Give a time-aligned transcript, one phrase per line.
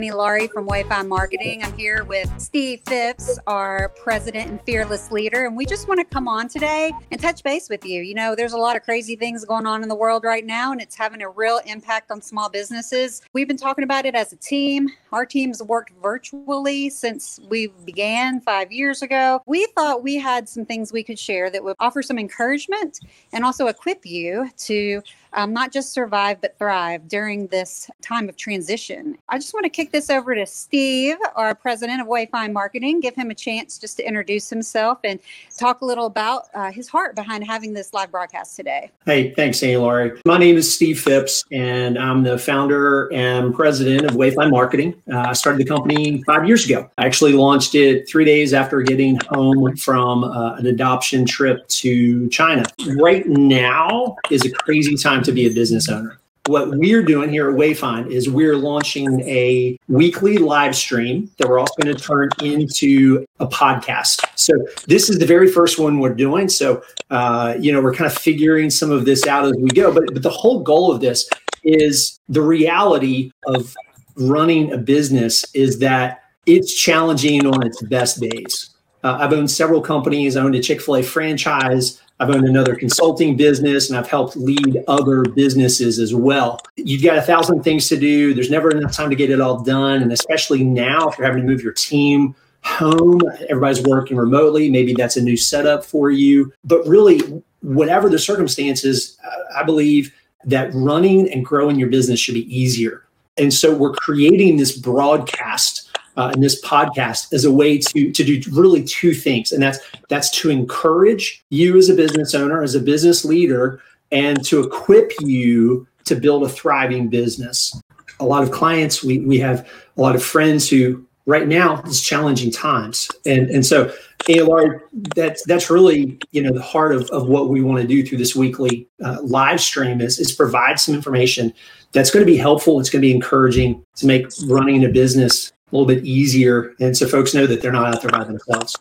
[0.00, 1.62] Me Laurie from Wayfind Marketing.
[1.62, 6.04] I'm here with Steve Phipps, our president and fearless leader, and we just want to
[6.04, 8.02] come on today and touch base with you.
[8.02, 10.72] You know, there's a lot of crazy things going on in the world right now,
[10.72, 13.22] and it's having a real impact on small businesses.
[13.34, 14.88] We've been talking about it as a team.
[15.12, 19.42] Our team's worked virtually since we began five years ago.
[19.46, 22.98] We thought we had some things we could share that would offer some encouragement
[23.32, 25.02] and also equip you to
[25.34, 29.18] um, not just survive, but thrive during this time of transition.
[29.28, 33.14] I just want to kick this over to Steve, our president of Wayfind Marketing, give
[33.14, 35.20] him a chance just to introduce himself and
[35.58, 38.90] talk a little about uh, his heart behind having this live broadcast today.
[39.06, 40.20] Hey, thanks, Amy Laurie.
[40.26, 44.94] My name is Steve Phipps, and I'm the founder and president of Wayfind Marketing.
[45.12, 46.90] Uh, I started the company five years ago.
[46.98, 52.28] I actually launched it three days after getting home from uh, an adoption trip to
[52.28, 52.64] China.
[52.96, 56.18] Right now is a crazy time to be a business owner.
[56.46, 61.58] What we're doing here at Wayfind is we're launching a weekly live stream that we're
[61.58, 64.26] also going to turn into a podcast.
[64.34, 64.52] So
[64.86, 66.50] this is the very first one we're doing.
[66.50, 69.90] So uh, you know we're kind of figuring some of this out as we go.
[69.90, 71.26] But, but the whole goal of this
[71.62, 73.74] is the reality of
[74.16, 78.68] running a business is that it's challenging on its best days.
[79.02, 80.36] Uh, I've owned several companies.
[80.36, 82.02] I owned a Chick Fil A franchise.
[82.20, 86.60] I've owned another consulting business and I've helped lead other businesses as well.
[86.76, 88.34] You've got a thousand things to do.
[88.34, 90.00] There's never enough time to get it all done.
[90.00, 94.94] And especially now, if you're having to move your team home, everybody's working remotely, maybe
[94.94, 96.52] that's a new setup for you.
[96.64, 97.20] But really,
[97.62, 99.18] whatever the circumstances,
[99.56, 103.04] I believe that running and growing your business should be easier.
[103.36, 105.83] And so we're creating this broadcast
[106.16, 109.78] uh, in this podcast as a way to to do really two things, and that's
[110.08, 113.80] that's to encourage you as a business owner, as a business leader,
[114.12, 117.80] and to equip you to build a thriving business.
[118.20, 122.02] A lot of clients, we we have a lot of friends who right now is
[122.02, 123.92] challenging times, and and so
[124.28, 124.80] ALR,
[125.14, 128.18] that's that's really you know the heart of, of what we want to do through
[128.18, 131.52] this weekly uh, live stream is is provide some information
[131.92, 132.80] that's going to be helpful.
[132.80, 136.74] It's going to be encouraging to make running a business little bit easier.
[136.80, 138.76] And so folks know that they're not out there by themselves.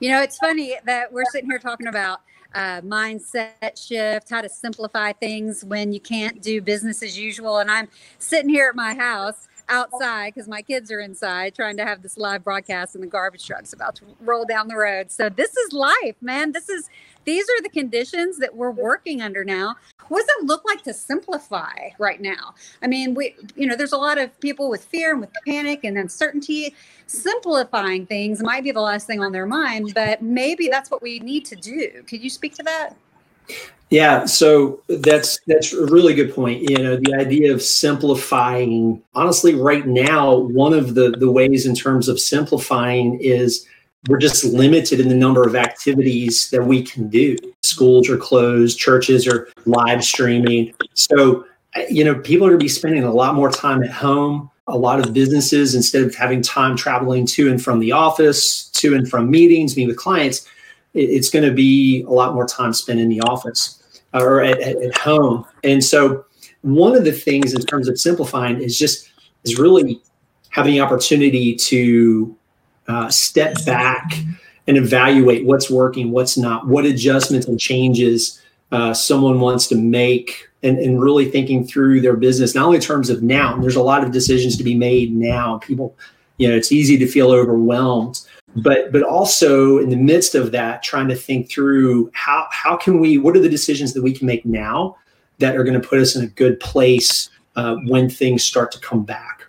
[0.00, 2.20] You know, it's funny that we're sitting here talking about
[2.54, 7.58] uh, mindset shift, how to simplify things when you can't do business as usual.
[7.58, 11.84] And I'm sitting here at my house outside because my kids are inside trying to
[11.84, 15.10] have this live broadcast and the garbage truck's about to roll down the road.
[15.10, 16.52] So this is life, man.
[16.52, 16.88] This is
[17.24, 19.76] these are the conditions that we're working under now.
[20.08, 22.54] What does it look like to simplify right now?
[22.82, 25.84] I mean, we, you know, there's a lot of people with fear and with panic
[25.84, 26.74] and uncertainty.
[27.06, 31.20] Simplifying things might be the last thing on their mind, but maybe that's what we
[31.20, 32.02] need to do.
[32.08, 32.96] Could you speak to that?
[33.90, 36.62] Yeah, so that's that's a really good point.
[36.62, 39.02] You know, the idea of simplifying.
[39.14, 43.66] Honestly, right now, one of the the ways in terms of simplifying is
[44.08, 47.36] we're just limited in the number of activities that we can do.
[47.62, 50.72] Schools are closed, churches are live streaming.
[50.94, 51.44] So,
[51.88, 54.50] you know, people are going to be spending a lot more time at home.
[54.68, 58.94] A lot of businesses, instead of having time traveling to and from the office, to
[58.94, 60.48] and from meetings, meeting with clients,
[60.94, 63.82] it's going to be a lot more time spent in the office
[64.12, 65.44] or at, at home.
[65.64, 66.24] And so,
[66.60, 69.10] one of the things in terms of simplifying is just
[69.44, 70.00] is really
[70.50, 72.36] having the opportunity to
[72.88, 74.12] uh, step back
[74.68, 80.48] and evaluate what's working, what's not, what adjustments and changes uh, someone wants to make,
[80.62, 83.82] and, and really thinking through their business, not only in terms of now, there's a
[83.82, 85.58] lot of decisions to be made now.
[85.58, 85.96] People,
[86.38, 88.20] you know, it's easy to feel overwhelmed,
[88.56, 93.00] but but also in the midst of that, trying to think through how how can
[93.00, 94.96] we, what are the decisions that we can make now
[95.38, 98.78] that are going to put us in a good place uh, when things start to
[98.80, 99.46] come back.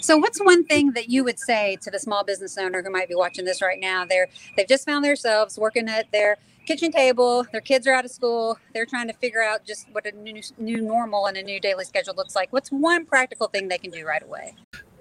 [0.00, 3.08] So, what's one thing that you would say to the small business owner who might
[3.08, 4.04] be watching this right now?
[4.04, 7.46] They're they've just found themselves working at their kitchen table.
[7.52, 8.58] Their kids are out of school.
[8.72, 11.84] They're trying to figure out just what a new, new normal and a new daily
[11.84, 12.52] schedule looks like.
[12.52, 14.54] What's one practical thing they can do right away?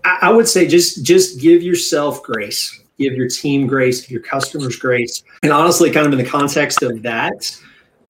[0.04, 4.76] I would say just just give yourself grace, give your team grace, give your customers
[4.76, 7.58] grace, and honestly, kind of in the context of that,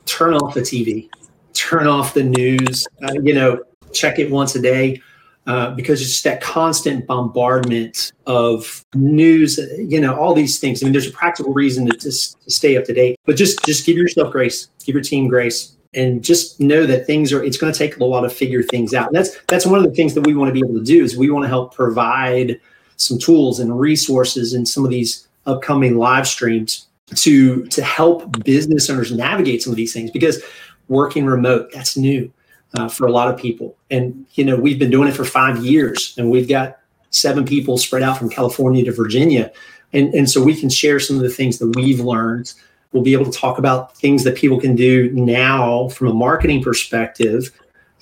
[0.05, 1.09] turn off the TV,
[1.53, 2.87] turn off the news.
[3.01, 3.63] Uh, you know,
[3.93, 5.01] check it once a day
[5.47, 10.81] uh, because it's just that constant bombardment of news, you know, all these things.
[10.81, 13.85] I mean, there's a practical reason to, to stay up to date, but just just
[13.85, 17.43] give yourself grace, give your team grace, and just know that things are.
[17.43, 19.07] It's going to take a while to figure things out.
[19.07, 21.03] And that's that's one of the things that we want to be able to do
[21.03, 22.59] is we want to help provide
[22.99, 28.89] some tools and resources in some of these upcoming live streams to to help business
[28.89, 30.43] owners navigate some of these things because
[30.87, 32.31] working remote that's new
[32.73, 33.75] uh, for a lot of people.
[33.89, 36.79] And, you know, we've been doing it for five years and we've got
[37.11, 39.51] seven people spread out from California to Virginia.
[39.93, 42.53] And, and so we can share some of the things that we've learned.
[42.91, 46.63] We'll be able to talk about things that people can do now from a marketing
[46.63, 47.51] perspective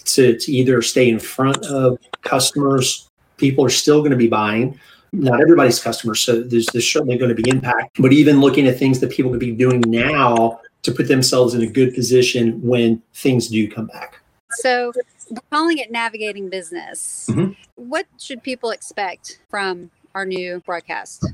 [0.06, 3.10] to, to either stay in front of customers.
[3.38, 4.80] People are still going to be buying.
[5.14, 8.02] Not everybody's customers, so there's, there's certainly going to be impact.
[8.02, 11.62] But even looking at things that people could be doing now to put themselves in
[11.62, 14.20] a good position when things do come back.
[14.52, 14.92] So,
[15.30, 17.28] we're calling it navigating business.
[17.30, 17.54] Mm-hmm.
[17.76, 21.26] What should people expect from our new broadcast?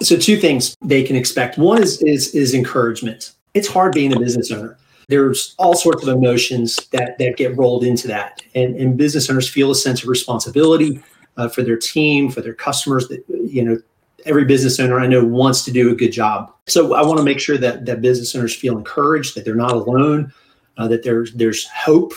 [0.00, 1.58] So, two things they can expect.
[1.58, 3.32] One is is is encouragement.
[3.54, 4.76] It's hard being a business owner.
[5.08, 9.48] There's all sorts of emotions that that get rolled into that, and and business owners
[9.48, 11.02] feel a sense of responsibility
[11.36, 13.08] uh, for their team, for their customers.
[13.08, 13.78] That you know,
[14.24, 16.52] every business owner I know wants to do a good job.
[16.66, 19.72] So, I want to make sure that that business owners feel encouraged, that they're not
[19.72, 20.32] alone,
[20.78, 22.12] uh, that there's there's hope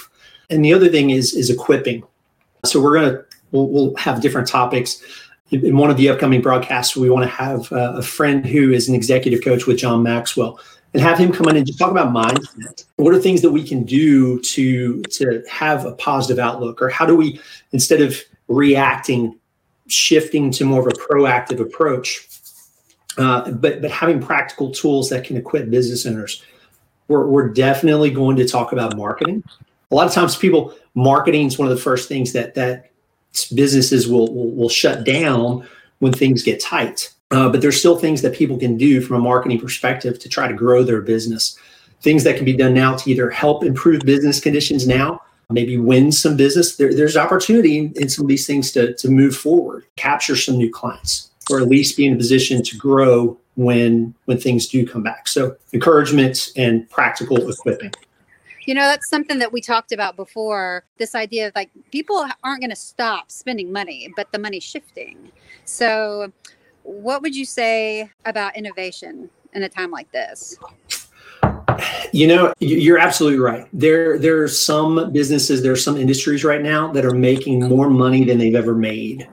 [0.49, 2.03] and the other thing is is equipping.
[2.65, 5.01] So we're gonna we'll, we'll have different topics.
[5.51, 8.89] In one of the upcoming broadcasts, we want to have uh, a friend who is
[8.89, 10.59] an executive coach with John Maxwell
[10.93, 12.83] and have him come in and just talk about mindset.
[12.97, 17.05] What are things that we can do to to have a positive outlook, or how
[17.05, 17.39] do we
[17.71, 18.17] instead of
[18.47, 19.39] reacting,
[19.87, 22.27] shifting to more of a proactive approach,
[23.17, 26.43] uh, but but having practical tools that can equip business owners.
[27.07, 29.43] We're, we're definitely going to talk about marketing.
[29.91, 32.91] A lot of times people marketing is one of the first things that that
[33.55, 35.67] businesses will will, will shut down
[35.99, 37.13] when things get tight.
[37.31, 40.47] Uh, but there's still things that people can do from a marketing perspective to try
[40.47, 41.57] to grow their business.
[42.01, 46.11] Things that can be done now to either help improve business conditions now maybe win
[46.11, 50.35] some business there, there's opportunity in, some of these things to, to move forward capture
[50.35, 54.67] some new clients or at least be in a position to grow when when things
[54.67, 57.91] do come back so encouragement and practical equipping
[58.67, 62.59] you know, that's something that we talked about before this idea of like people aren't
[62.59, 65.31] going to stop spending money, but the money's shifting.
[65.63, 66.33] So,
[66.83, 70.57] what would you say about innovation in a time like this?
[72.13, 73.67] You know, you're absolutely right.
[73.73, 77.89] There, there are some businesses, there are some industries right now that are making more
[77.89, 79.27] money than they've ever made.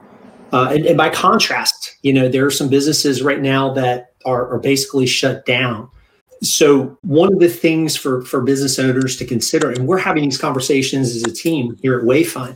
[0.51, 4.53] Uh, and, and, by contrast, you know, there are some businesses right now that are,
[4.53, 5.89] are basically shut down.
[6.41, 10.37] So one of the things for for business owners to consider, and we're having these
[10.37, 12.55] conversations as a team here at Wayfind,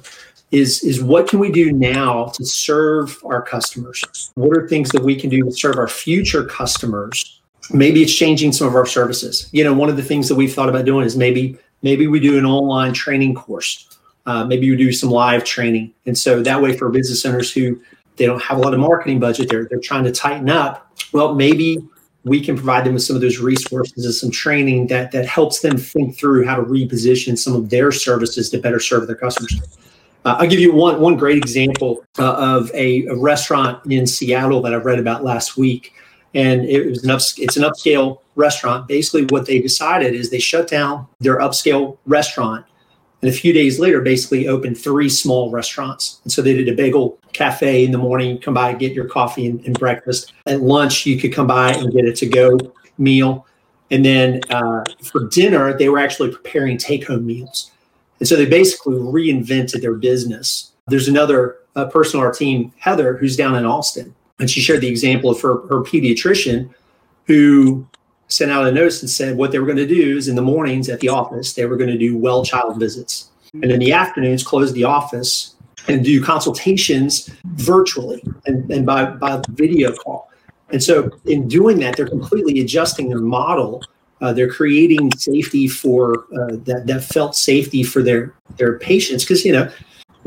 [0.52, 4.32] is is what can we do now to serve our customers?
[4.36, 7.38] What are things that we can do to serve our future customers?
[7.71, 9.50] Maybe it's changing some of our services.
[9.51, 12.19] You know, one of the things that we've thought about doing is maybe maybe we
[12.19, 13.86] do an online training course.
[14.25, 17.80] Uh, maybe we do some live training, and so that way for business owners who
[18.18, 20.92] they don't have a lot of marketing budget, they're they're trying to tighten up.
[21.13, 21.80] Well, maybe
[22.25, 25.62] we can provide them with some of those resources and some training that that helps
[25.62, 29.60] them think through how to reposition some of their services to better serve their customers.
[30.25, 34.62] Uh, I'll give you one one great example uh, of a, a, restaurant in Seattle
[34.63, 35.94] that I read about last week,
[36.34, 38.88] and it was an up, it's an upscale restaurant.
[38.88, 42.66] Basically, what they decided is they shut down their upscale restaurant
[43.22, 46.22] and a few days later, basically opened three small restaurants.
[46.24, 49.46] And so they did a bagel cafe in the morning, come by, get your coffee
[49.48, 50.34] and, and breakfast.
[50.46, 52.58] At lunch, you could come by and get a to go
[52.98, 53.46] meal.
[53.92, 57.72] And then uh, for dinner, they were actually preparing take home meals.
[58.20, 60.72] And so they basically reinvented their business.
[60.88, 64.16] There's another uh, person on our team, Heather, who's down in Austin.
[64.39, 66.74] And she shared the example of her, her pediatrician
[67.25, 67.86] who
[68.27, 70.41] sent out a notice and said what they were going to do is in the
[70.41, 73.29] mornings at the office, they were going to do well child visits.
[73.53, 75.55] And in the afternoons, close the office
[75.88, 80.29] and do consultations virtually and, and by, by video call.
[80.72, 83.81] And so, in doing that, they're completely adjusting their model.
[84.22, 89.24] Uh, they're creating safety for uh, that, that felt safety for their, their patients.
[89.24, 89.72] Because, you know,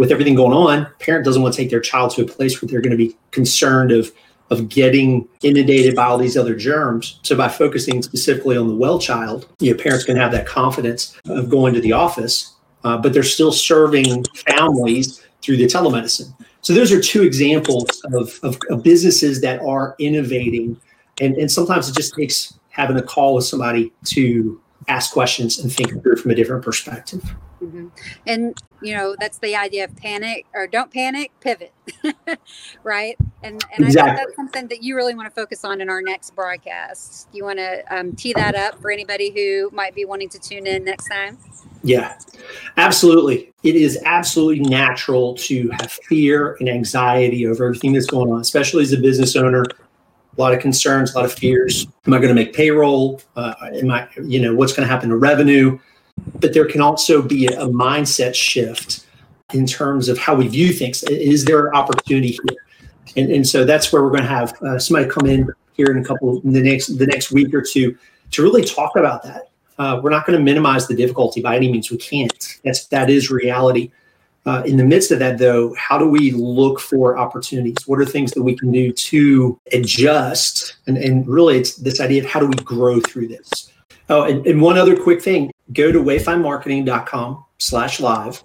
[0.03, 2.69] with everything going on, parent doesn't want to take their child to a place where
[2.69, 4.11] they're going to be concerned of
[4.51, 7.21] of getting inundated by all these other germs.
[7.23, 11.49] So by focusing specifically on the well child, your parents can have that confidence of
[11.49, 16.35] going to the office, uh, but they're still serving families through the telemedicine.
[16.63, 20.81] So those are two examples of, of, of businesses that are innovating.
[21.21, 25.73] And, and sometimes it just takes having a call with somebody to ask questions and
[25.73, 27.23] think through from a different perspective.
[27.63, 27.89] Mm-hmm.
[28.27, 31.73] And you know that's the idea of panic or don't panic, pivot,
[32.83, 33.17] right?
[33.43, 34.11] And and exactly.
[34.11, 37.31] I think that's something that you really want to focus on in our next broadcast.
[37.31, 40.39] Do you want to um, tee that up for anybody who might be wanting to
[40.39, 41.39] tune in next time.
[41.85, 42.17] Yeah,
[42.77, 43.53] absolutely.
[43.63, 48.83] It is absolutely natural to have fear and anxiety over everything that's going on, especially
[48.83, 49.65] as a business owner.
[50.37, 51.87] A lot of concerns, a lot of fears.
[52.07, 53.21] Am I going to make payroll?
[53.37, 55.79] Uh, am I, you know, what's going to happen to revenue?
[56.41, 59.07] but there can also be a mindset shift
[59.53, 61.03] in terms of how we view things.
[61.05, 62.59] Is there opportunity here?
[63.17, 65.99] And, and so that's where we're going to have uh, somebody come in here in
[65.99, 67.97] a couple in the next the next week or two
[68.31, 69.51] to really talk about that.
[69.79, 71.91] Uh, we're not going to minimize the difficulty by any means.
[71.91, 72.59] We can't.
[72.65, 73.91] That's that is reality.
[74.45, 77.87] Uh, in the midst of that, though, how do we look for opportunities?
[77.87, 80.75] What are things that we can do to adjust?
[80.87, 83.71] And, and really, it's this idea of how do we grow through this?
[84.09, 88.45] Oh, and, and one other quick thing: go to wayfindmarketing.com/live.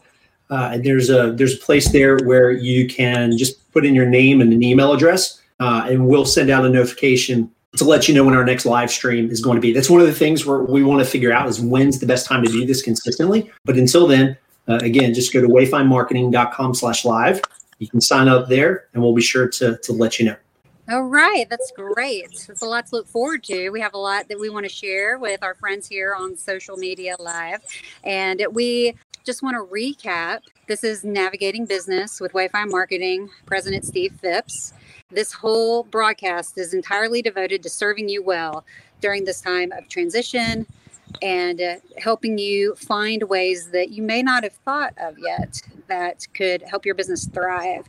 [0.49, 4.05] Uh, and there's a there's a place there where you can just put in your
[4.05, 8.13] name and an email address, uh, and we'll send out a notification to let you
[8.13, 9.73] know when our next live stream is going to be.
[9.73, 12.25] That's one of the things where we want to figure out is when's the best
[12.25, 13.51] time to do this consistently.
[13.65, 17.41] But until then, uh, again, just go to wayfindmarketing.com slash live.
[17.79, 20.35] You can sign up there and we'll be sure to, to let you know.
[20.89, 22.45] All right, that's great.
[22.47, 23.69] That's a lot to look forward to.
[23.71, 26.77] We have a lot that we want to share with our friends here on social
[26.77, 27.61] media live.
[28.05, 28.95] And we
[29.25, 34.73] just want to recap this is Navigating Business with Wayfind Marketing, President Steve Phipps.
[35.09, 38.65] This whole broadcast is entirely devoted to serving you well
[38.99, 40.65] during this time of transition
[41.21, 46.27] and uh, helping you find ways that you may not have thought of yet that
[46.33, 47.87] could help your business thrive,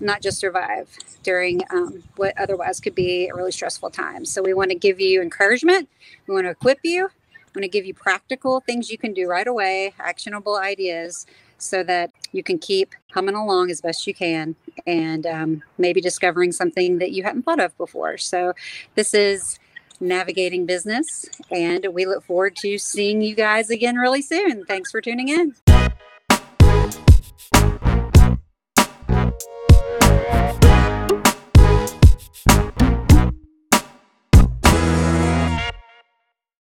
[0.00, 0.88] not just survive
[1.22, 4.24] during um, what otherwise could be a really stressful time.
[4.24, 5.88] So, we want to give you encouragement,
[6.26, 7.08] we want to equip you
[7.48, 11.82] I'm going to give you practical things you can do right away, actionable ideas, so
[11.82, 14.54] that you can keep humming along as best you can
[14.86, 18.18] and um, maybe discovering something that you hadn't thought of before.
[18.18, 18.52] So,
[18.96, 19.58] this is
[20.00, 24.64] navigating business, and we look forward to seeing you guys again really soon.
[24.64, 25.54] Thanks for tuning in.